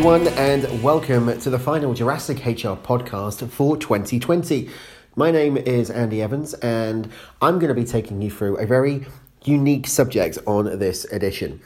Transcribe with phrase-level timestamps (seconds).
[0.00, 4.70] Everyone, and welcome to the final Jurassic HR podcast for 2020.
[5.14, 7.12] My name is Andy Evans, and
[7.42, 9.04] I'm going to be taking you through a very
[9.44, 11.60] unique subject on this edition.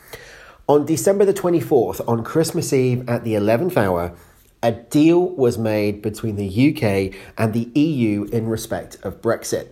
[0.67, 4.17] On December the 24th, on Christmas Eve at the 11th hour,
[4.65, 9.69] a deal was made between the UK and the EU in respect of Brexit.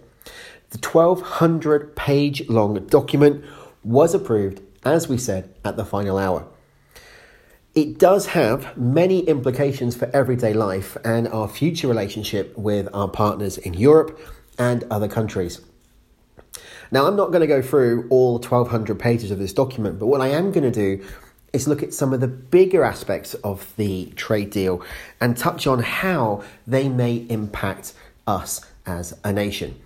[0.71, 3.45] The 1200 page long document
[3.83, 6.47] was approved, as we said, at the final hour.
[7.75, 13.57] It does have many implications for everyday life and our future relationship with our partners
[13.57, 14.21] in Europe
[14.59, 15.63] and other countries.
[16.91, 20.21] Now, I'm not going to go through all 1200 pages of this document, but what
[20.21, 21.03] I am going to do
[21.55, 24.85] is look at some of the bigger aspects of the trade deal
[25.19, 27.95] and touch on how they may impact
[28.27, 29.81] us as a nation.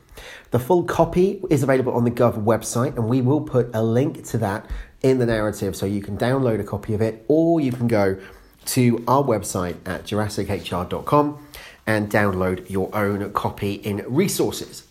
[0.50, 4.25] The full copy is available on the Gov website, and we will put a link
[4.27, 4.69] to that
[5.10, 8.18] in the narrative so you can download a copy of it or you can go
[8.64, 11.46] to our website at jurassichr.com
[11.86, 14.82] and download your own copy in resources.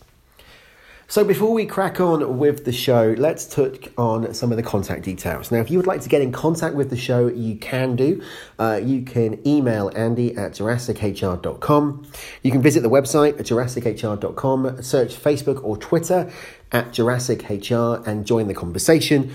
[1.08, 5.04] So, before we crack on with the show, let's touch on some of the contact
[5.04, 5.52] details.
[5.52, 8.20] Now, if you would like to get in contact with the show, you can do.
[8.58, 12.06] Uh, you can email Andy at jurassichr.com.
[12.42, 16.28] You can visit the website at jurassichr.com, search Facebook or Twitter
[16.72, 19.32] at jurassichr, and join the conversation.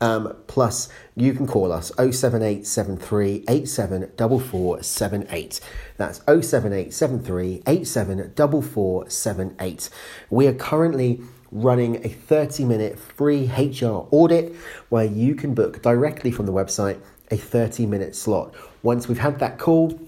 [0.00, 5.60] Um, plus, you can call us 07873 874478.
[5.96, 9.90] That's 07873 874478.
[10.30, 14.54] We are currently running a 30 minute free HR audit
[14.88, 18.54] where you can book directly from the website a 30 minute slot.
[18.82, 19.98] Once we've had that call,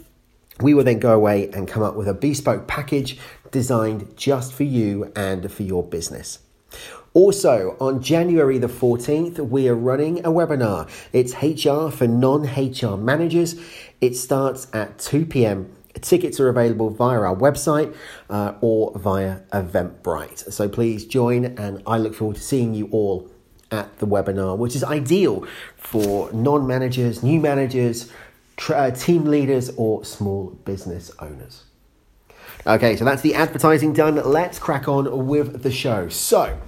[0.61, 3.19] we will then go away and come up with a bespoke package
[3.51, 6.41] designed just for you and for your business.
[7.15, 10.89] Also, on January the 14th, we are running a webinar.
[11.13, 13.57] It's HR for non HR managers.
[14.01, 15.73] It starts at 2 p.m.
[16.01, 17.95] Tickets are available via our website
[18.31, 20.53] uh, or via Eventbrite.
[20.53, 23.31] So please join, and I look forward to seeing you all
[23.71, 25.47] at the webinar, which is ideal
[25.77, 28.13] for non managers, new managers,
[28.57, 31.65] tra- uh, team leaders, or small business owners.
[32.69, 34.17] Okay, so that's the advertising done.
[34.17, 36.11] Let's crack on with the show.
[36.11, 36.61] So,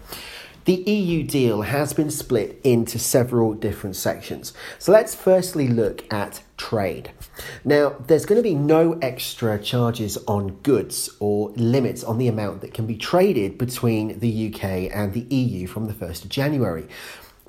[0.65, 4.55] the EU deal has been split into several different sections.
[4.79, 7.11] So let's firstly look at trade.
[7.67, 12.63] Now, there's going to be no extra charges on goods or limits on the amount
[12.63, 16.89] that can be traded between the UK and the EU from the 1st of January.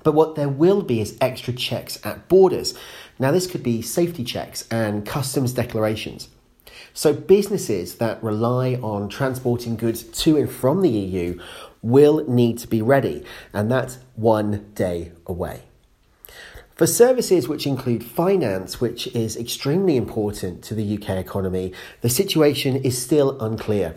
[0.04, 2.78] But what there will be is extra checks at borders.
[3.18, 6.28] Now, this could be safety checks and customs declarations.
[6.94, 11.40] So, businesses that rely on transporting goods to and from the EU
[11.82, 15.64] will need to be ready, and that's one day away.
[16.76, 22.76] For services which include finance, which is extremely important to the UK economy, the situation
[22.76, 23.96] is still unclear.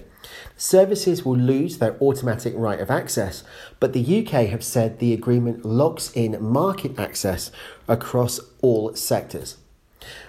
[0.56, 3.42] Services will lose their automatic right of access,
[3.80, 7.50] but the UK have said the agreement locks in market access
[7.88, 9.56] across all sectors.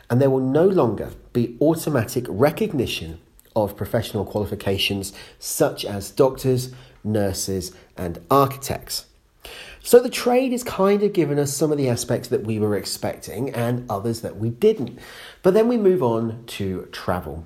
[0.09, 3.19] And there will no longer be automatic recognition
[3.55, 6.71] of professional qualifications such as doctors,
[7.03, 9.05] nurses, and architects.
[9.81, 12.75] So the trade has kind of given us some of the aspects that we were
[12.75, 14.97] expecting and others that we didn't.
[15.43, 17.45] But then we move on to travel.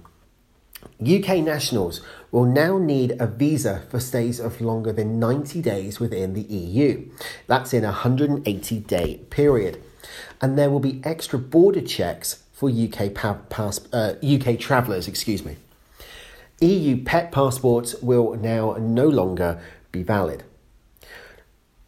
[1.02, 2.00] UK nationals
[2.32, 7.10] will now need a visa for stays of longer than 90 days within the EU.
[7.48, 9.82] That's in a 180 day period.
[10.42, 15.46] And there will be extra border checks for UK, pa- pass- uh, UK travellers, excuse
[15.46, 15.56] me.
[16.60, 19.62] EU pet passports will now no longer
[19.94, 20.44] be valid.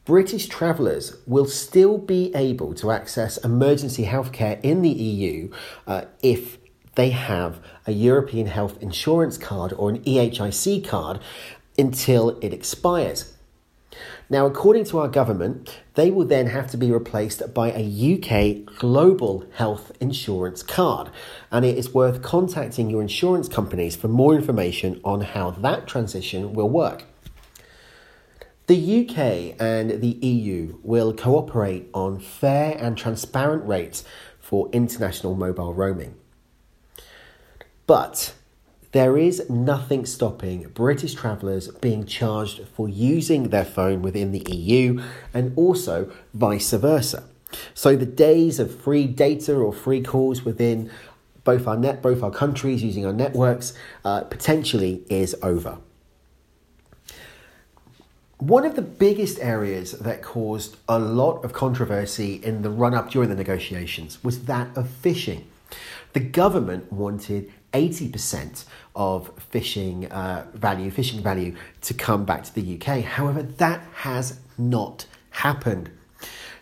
[0.05, 5.51] British travellers will still be able to access emergency healthcare in the EU
[5.87, 6.57] uh, if
[6.95, 11.19] they have a European Health Insurance card or an EHIC card
[11.77, 13.33] until it expires.
[14.29, 18.65] Now, according to our government, they will then have to be replaced by a UK
[18.77, 21.09] global health insurance card.
[21.51, 26.53] And it is worth contacting your insurance companies for more information on how that transition
[26.53, 27.03] will work.
[28.67, 34.05] The UK and the EU will cooperate on fair and transparent rates
[34.39, 36.15] for international mobile roaming.
[37.85, 38.33] But
[38.91, 45.01] there is nothing stopping British travellers being charged for using their phone within the EU
[45.33, 47.23] and also vice versa.
[47.73, 50.91] So the days of free data or free calls within
[51.43, 53.73] both our net, both our countries using our networks
[54.05, 55.77] uh, potentially is over.
[58.37, 63.11] One of the biggest areas that caused a lot of controversy in the run up
[63.11, 65.47] during the negotiations was that of fishing.
[66.13, 68.65] The government wanted 80%
[68.95, 73.01] of fishing uh, value, fishing value to come back to the UK.
[73.03, 75.91] However, that has not happened.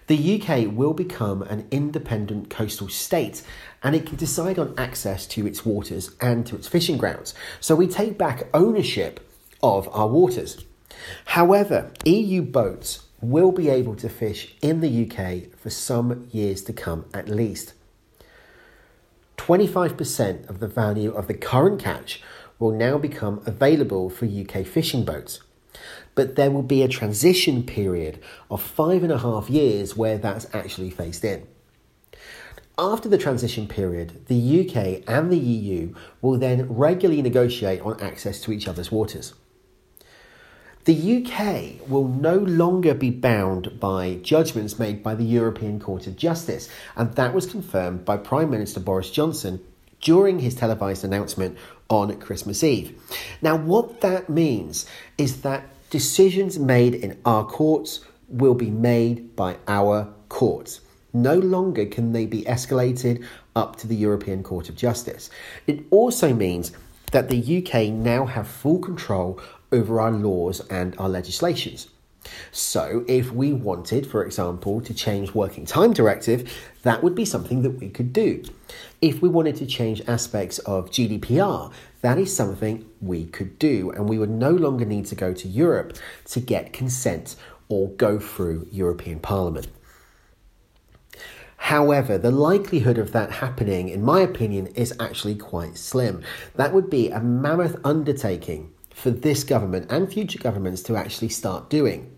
[0.08, 3.44] The UK will become an independent coastal state
[3.84, 7.34] and it can decide on access to its waters and to its fishing grounds.
[7.60, 9.20] So we take back ownership
[9.62, 10.66] of our waters.
[11.26, 16.74] However, EU boats will be able to fish in the UK for some years to
[16.74, 17.74] come at least.
[19.50, 22.22] 25% of the value of the current catch
[22.60, 25.40] will now become available for UK fishing boats.
[26.14, 30.46] But there will be a transition period of five and a half years where that's
[30.54, 31.48] actually phased in.
[32.78, 38.42] After the transition period, the UK and the EU will then regularly negotiate on access
[38.42, 39.34] to each other's waters.
[40.90, 46.18] The UK will no longer be bound by judgments made by the European Court of
[46.18, 49.60] Justice, and that was confirmed by Prime Minister Boris Johnson
[50.02, 51.60] during his televised announcement
[51.92, 53.00] on Christmas Eve.
[53.40, 59.58] Now, what that means is that decisions made in our courts will be made by
[59.68, 60.82] our courts.
[61.14, 63.24] No longer can they be escalated
[63.56, 65.30] up to the European Court of Justice.
[65.68, 66.72] It also means
[67.12, 69.40] that the UK now have full control
[69.72, 71.88] over our laws and our legislations.
[72.52, 76.52] So, if we wanted, for example, to change working time directive,
[76.84, 78.44] that would be something that we could do.
[79.02, 81.72] If we wanted to change aspects of GDPR,
[82.02, 85.48] that is something we could do, and we would no longer need to go to
[85.48, 87.36] Europe to get consent
[87.70, 89.68] or go through European Parliament.
[91.60, 96.24] However, the likelihood of that happening, in my opinion, is actually quite slim.
[96.56, 101.70] That would be a mammoth undertaking for this government and future governments to actually start
[101.70, 102.12] doing.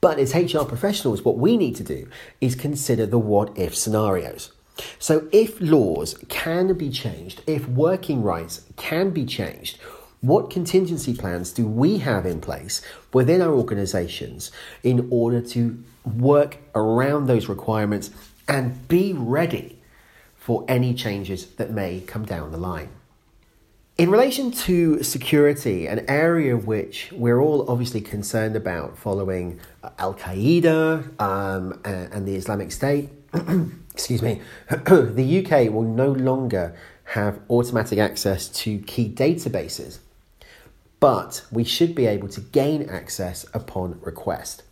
[0.00, 2.08] But as HR professionals, what we need to do
[2.40, 4.52] is consider the what if scenarios.
[4.98, 9.78] So, if laws can be changed, if working rights can be changed,
[10.22, 12.82] what contingency plans do we have in place
[13.12, 14.50] within our organizations
[14.82, 18.10] in order to work around those requirements
[18.48, 19.78] and be ready
[20.34, 22.90] for any changes that may come down the line?
[23.98, 29.58] In relation to security, an area which we're all obviously concerned about following
[29.98, 33.08] Al Qaeda um, and, the Islamic State,
[33.94, 40.00] excuse me, the UK will no longer have automatic access to key databases,
[41.00, 44.62] but we should be able to gain access upon request.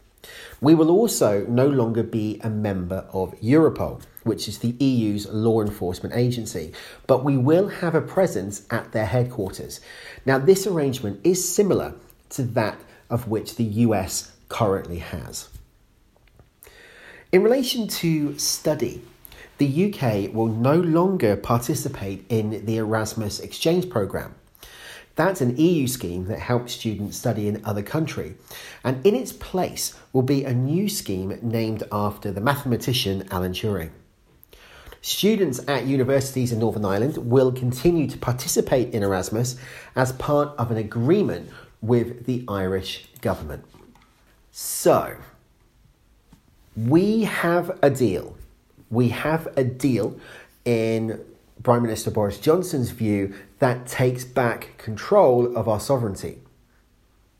[0.61, 5.61] We will also no longer be a member of Europol, which is the EU's law
[5.61, 6.73] enforcement agency,
[7.07, 9.81] but we will have a presence at their headquarters.
[10.25, 11.95] Now, this arrangement is similar
[12.31, 12.79] to that
[13.11, 15.49] of which the US currently has.
[17.33, 19.03] In relation to study,
[19.59, 24.35] the UK will no longer participate in the Erasmus exchange programme.
[25.17, 28.35] That's an EU scheme that helps students study in other country.
[28.83, 33.91] And in its place will be a new scheme named after the mathematician Alan Turing.
[35.03, 39.57] Students at universities in Northern Ireland will continue to participate in Erasmus
[39.95, 43.65] as part of an agreement with the Irish government.
[44.51, 45.17] So,
[46.77, 48.37] we have a deal.
[48.91, 50.19] We have a deal
[50.65, 51.23] in
[51.63, 56.41] Prime Minister Boris Johnson's view that takes back control of our sovereignty.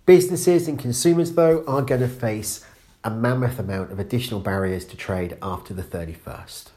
[0.07, 2.65] Businesses and consumers, though, are going to face
[3.03, 6.69] a mammoth amount of additional barriers to trade after the 31st.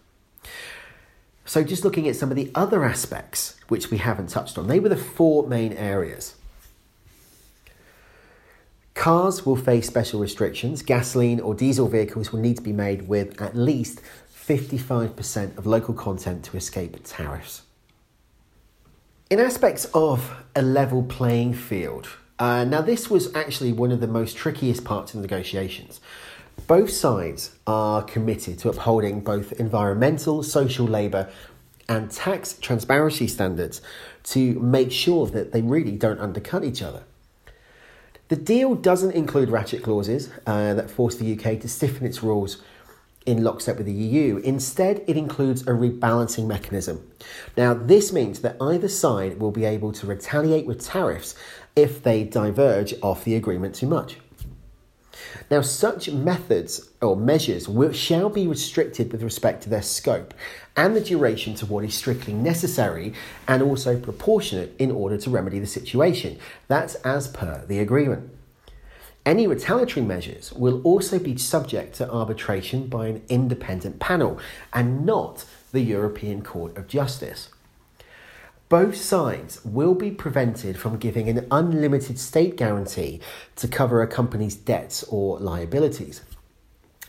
[1.46, 4.82] So, just looking at some of the other aspects which we haven't touched on, they
[4.82, 6.36] were the four main areas.
[8.94, 10.82] Cars will face special restrictions.
[10.82, 14.02] Gasoline or diesel vehicles will need to be made with at least
[14.48, 17.64] 55% of local content to escape tariffs.
[19.30, 22.08] In aspects of a level playing field,
[22.40, 26.00] uh, now this was actually one of the most trickiest parts of the negotiations.
[26.66, 31.30] Both sides are committed to upholding both environmental, social, labour,
[31.90, 33.82] and tax transparency standards
[34.24, 37.04] to make sure that they really don't undercut each other.
[38.30, 42.62] The deal doesn't include ratchet clauses uh, that force the UK to stiffen its rules
[43.28, 44.38] in lockstep with the EU.
[44.38, 47.08] Instead, it includes a rebalancing mechanism.
[47.56, 51.36] Now, this means that either side will be able to retaliate with tariffs
[51.76, 54.18] if they diverge off the agreement too much.
[55.52, 60.34] Now, such methods or measures will, shall be restricted with respect to their scope
[60.76, 63.14] and the duration to what is strictly necessary
[63.48, 66.38] and also proportionate in order to remedy the situation.
[66.68, 68.37] That's as per the agreement.
[69.28, 74.40] Any retaliatory measures will also be subject to arbitration by an independent panel
[74.72, 75.44] and not
[75.74, 77.50] the European Court of Justice.
[78.70, 83.20] Both sides will be prevented from giving an unlimited state guarantee
[83.58, 86.22] to cover a company's debts or liabilities.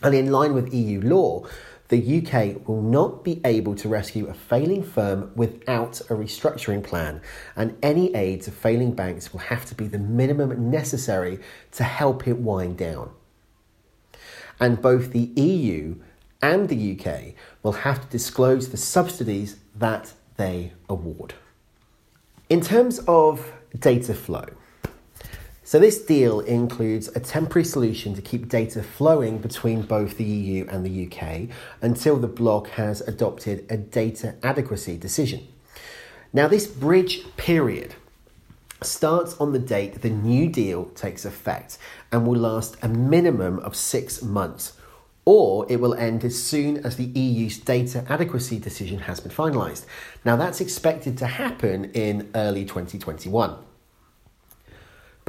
[0.03, 1.45] And in line with EU law,
[1.89, 7.19] the UK will not be able to rescue a failing firm without a restructuring plan,
[7.55, 11.39] and any aid to failing banks will have to be the minimum necessary
[11.71, 13.11] to help it wind down.
[14.59, 15.95] And both the EU
[16.41, 21.33] and the UK will have to disclose the subsidies that they award.
[22.49, 24.45] In terms of data flow,
[25.69, 30.65] so, this deal includes a temporary solution to keep data flowing between both the EU
[30.67, 35.47] and the UK until the bloc has adopted a data adequacy decision.
[36.33, 37.93] Now, this bridge period
[38.81, 41.77] starts on the date the new deal takes effect
[42.11, 44.73] and will last a minimum of six months,
[45.23, 49.85] or it will end as soon as the EU's data adequacy decision has been finalised.
[50.25, 53.68] Now, that's expected to happen in early 2021.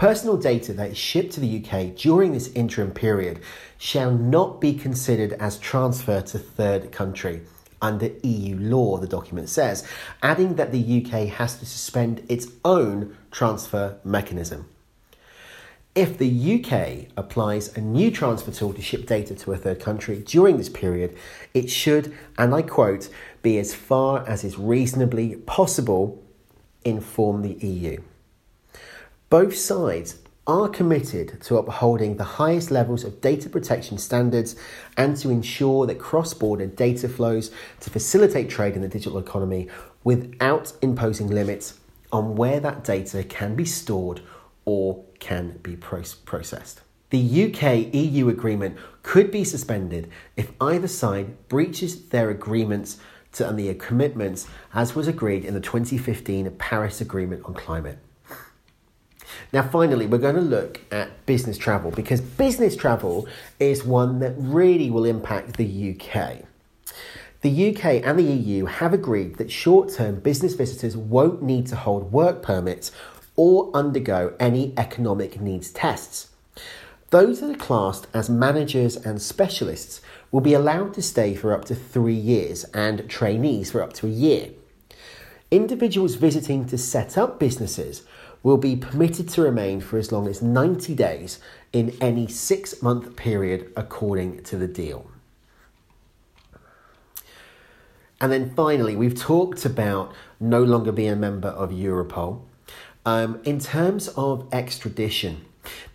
[0.01, 3.39] Personal data that is shipped to the UK during this interim period
[3.77, 7.43] shall not be considered as transfer to third country
[7.83, 9.87] under EU law, the document says,
[10.23, 14.71] adding that the UK has to suspend its own transfer mechanism.
[15.95, 20.23] If the UK applies a new transfer tool to ship data to a third country
[20.25, 21.15] during this period,
[21.53, 23.11] it should, and I quote,
[23.43, 26.25] be as far as is reasonably possible,
[26.87, 28.01] inform the EU.
[29.31, 30.19] Both sides
[30.49, 34.57] are committed to upholding the highest levels of data protection standards
[34.97, 39.69] and to ensure that cross border data flows to facilitate trade in the digital economy
[40.03, 41.79] without imposing limits
[42.11, 44.21] on where that data can be stored
[44.65, 46.81] or can be processed.
[47.11, 52.99] The UK EU agreement could be suspended if either side breaches their agreements
[53.35, 57.99] to, and the commitments as was agreed in the 2015 Paris Agreement on Climate.
[59.53, 64.35] Now, finally, we're going to look at business travel because business travel is one that
[64.37, 66.45] really will impact the UK.
[67.43, 71.77] The UK and the EU have agreed that short term business visitors won't need to
[71.77, 72.93] hold work permits
[73.35, 76.29] or undergo any economic needs tests.
[77.09, 81.65] Those that are classed as managers and specialists will be allowed to stay for up
[81.65, 84.51] to three years and trainees for up to a year.
[85.51, 88.03] Individuals visiting to set up businesses
[88.43, 91.41] will be permitted to remain for as long as 90 days
[91.73, 95.11] in any six month period according to the deal.
[98.21, 102.43] And then finally, we've talked about no longer being a member of Europol.
[103.07, 105.47] Um, in terms of extradition,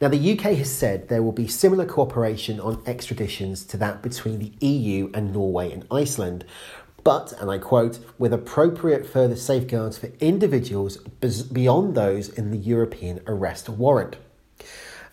[0.02, 4.40] now the UK has said there will be similar cooperation on extraditions to that between
[4.40, 6.46] the EU and Norway and Iceland,
[7.05, 13.21] but, and I quote, with appropriate further safeguards for individuals beyond those in the European
[13.27, 14.17] arrest warrant.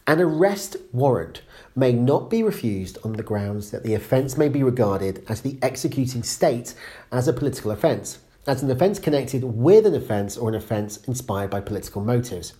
[0.06, 1.42] An arrest warrant
[1.76, 5.58] may not be refused on the grounds that the offence may be regarded as the
[5.60, 6.74] executing state
[7.12, 11.50] as a political offence, as an offence connected with an offence or an offence inspired
[11.50, 12.54] by political motives.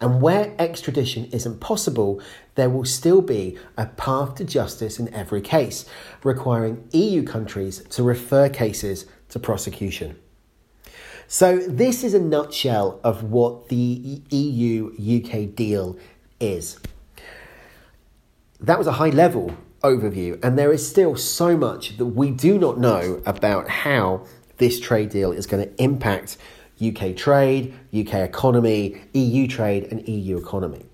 [0.00, 2.20] And where extradition isn't possible,
[2.54, 5.86] there will still be a path to justice in every case,
[6.22, 10.18] requiring EU countries to refer cases to prosecution.
[11.26, 15.96] So, this is a nutshell of what the EU UK deal
[16.38, 16.78] is.
[18.60, 22.58] That was a high level overview, and there is still so much that we do
[22.58, 24.26] not know about how
[24.58, 26.36] this trade deal is going to impact
[26.90, 30.86] UK trade, UK economy, EU trade, and EU economy.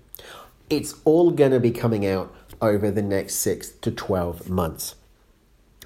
[0.69, 4.95] It's all going to be coming out over the next six to 12 months.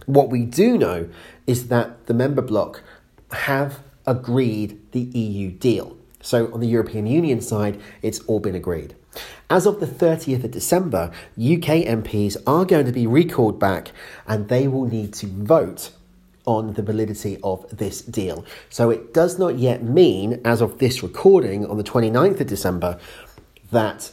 [0.06, 1.10] What we do know
[1.48, 2.84] is that the member bloc
[3.32, 5.98] have agreed the EU deal.
[6.22, 8.96] So, on the European Union side, it's all been agreed.
[9.50, 13.92] As of the 30th of December, UK MPs are going to be recalled back
[14.28, 15.92] and they will need to vote
[16.46, 18.46] on the validity of this deal.
[18.70, 23.00] So it does not yet mean, as of this recording on the 29th of December,
[23.72, 24.12] that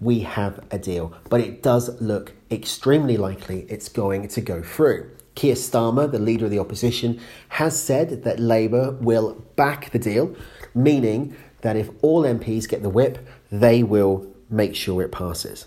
[0.00, 5.10] we have a deal, but it does look extremely likely it's going to go through.
[5.34, 7.20] Keir Starmer, the leader of the opposition,
[7.50, 10.34] has said that Labour will back the deal,
[10.74, 15.66] meaning that if all MPs get the whip, they will make sure it passes.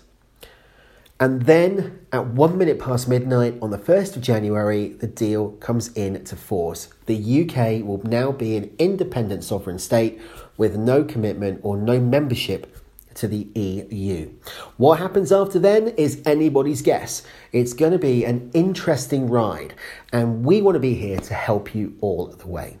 [1.20, 5.88] And then at one minute past midnight on the 1st of January, the deal comes
[5.92, 6.88] into force.
[7.06, 10.20] The UK will now be an independent sovereign state
[10.56, 12.76] with no commitment or no membership
[13.14, 14.30] to the EU.
[14.76, 17.22] What happens after then is anybody's guess.
[17.52, 19.74] It's going to be an interesting ride,
[20.12, 22.78] and we want to be here to help you all the way.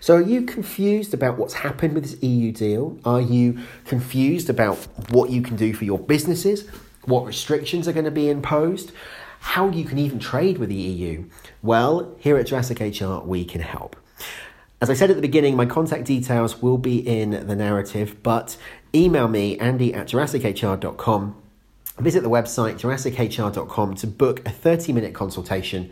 [0.00, 2.98] So, are you confused about what's happened with this EU deal?
[3.04, 4.76] Are you confused about
[5.10, 6.68] what you can do for your businesses?
[7.06, 8.92] What restrictions are going to be imposed?
[9.40, 11.24] How you can even trade with the EU?
[11.62, 13.96] Well, here at Jurassic HR, we can help.
[14.80, 18.56] As I said at the beginning, my contact details will be in the narrative, but
[18.94, 21.42] email me, andy at jurassichr.com.
[21.98, 25.90] Visit the website, jurassichr.com, to book a 30 minute consultation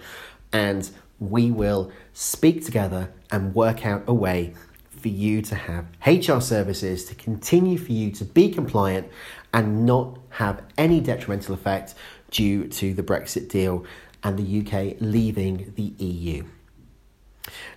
[0.52, 4.54] and we will speak together and work out a way
[5.04, 9.06] for you to have HR services to continue for you to be compliant
[9.52, 11.94] and not have any detrimental effect
[12.30, 13.84] due to the Brexit deal
[14.23, 16.42] and the UK leaving the EU.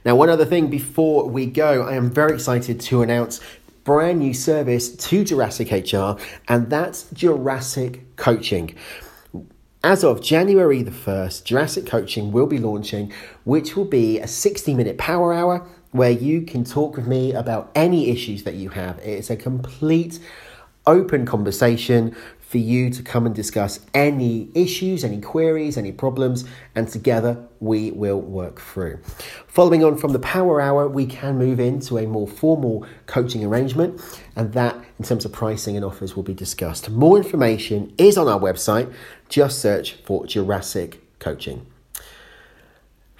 [0.05, 3.41] Now, one other thing before we go, I am very excited to announce
[3.83, 6.13] brand new service to Jurassic HR,
[6.47, 8.73] and that's Jurassic Coaching.
[9.83, 13.11] As of January the 1st, Jurassic Coaching will be launching,
[13.43, 17.71] which will be a 60 minute power hour where you can talk with me about
[17.75, 18.99] any issues that you have.
[18.99, 20.19] It's a complete
[20.85, 26.87] open conversation for you to come and discuss any issues, any queries, any problems, and
[26.87, 28.97] together we will work through.
[29.47, 33.99] Following on from the power hour, we can move into a more formal coaching arrangement,
[34.37, 36.89] and that, in terms of pricing and offers, will be discussed.
[36.89, 38.93] More information is on our website.
[39.27, 41.65] Just search for Jurassic Coaching.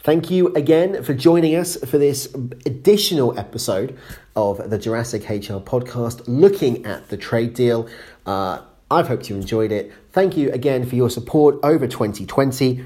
[0.07, 2.33] Thank you again for joining us for this
[2.65, 3.97] additional episode
[4.37, 7.89] of the Jurassic HR podcast looking at the trade deal.
[8.25, 9.91] Uh, I've hoped you enjoyed it.
[10.13, 12.85] Thank you again for your support over 2020.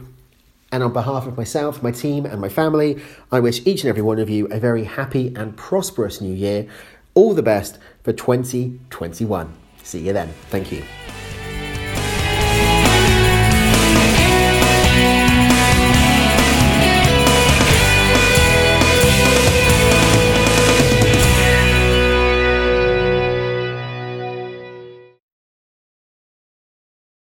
[0.72, 3.00] And on behalf of myself, my team, and my family,
[3.32, 6.66] I wish each and every one of you a very happy and prosperous new year.
[7.14, 9.54] All the best for 2021.
[9.84, 10.30] See you then.
[10.50, 10.84] Thank you.